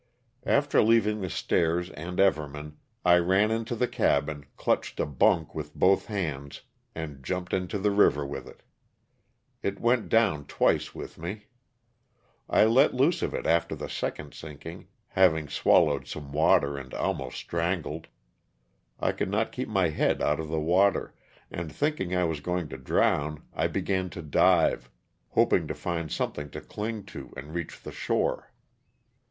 After 0.47 0.81
leaving 0.81 1.21
the 1.21 1.29
stairs 1.29 1.91
and 1.91 2.17
Everman 2.19 2.77
I 3.05 3.17
ran 3.17 3.51
into 3.51 3.75
the 3.75 3.87
cabin, 3.87 4.47
clutched 4.57 4.99
a 4.99 5.05
bunk 5.05 5.53
with 5.53 5.75
both 5.75 6.07
hands 6.07 6.61
and 6.95 7.23
jumped 7.23 7.53
into 7.53 7.77
the 7.77 7.91
river 7.91 8.25
with 8.25 8.47
it. 8.47 8.63
It 9.61 9.79
went 9.79 10.09
down 10.09 10.45
twice 10.45 10.95
with 10.95 11.19
me. 11.19 11.45
I 12.49 12.65
let 12.65 12.95
loose 12.95 13.21
of 13.21 13.35
it 13.35 13.45
after 13.45 13.75
the 13.75 13.87
second 13.87 14.33
sinking, 14.33 14.87
having 15.09 15.45
swal 15.45 15.85
lowed 15.85 16.07
some 16.07 16.31
water 16.31 16.79
and 16.79 16.95
almost 16.95 17.37
strangled. 17.37 18.07
I 18.99 19.11
could 19.11 19.29
not 19.29 19.51
keep 19.51 19.69
my 19.69 19.89
head 19.89 20.19
out 20.19 20.39
of 20.39 20.47
the 20.47 20.59
water, 20.59 21.13
and 21.51 21.71
thinking 21.71 22.15
I 22.15 22.23
was 22.23 22.39
going 22.39 22.69
to 22.69 22.77
drown 22.79 23.43
I 23.53 23.67
began 23.67 24.09
to 24.17 24.23
dive, 24.23 24.89
hoping 25.29 25.67
to 25.67 25.75
find 25.75 26.11
some 26.11 26.31
thing 26.31 26.49
to 26.49 26.61
cling 26.61 27.03
to 27.13 27.31
and 27.37 27.53
reach 27.53 27.81
the 27.81 27.91
shore. 27.91 28.51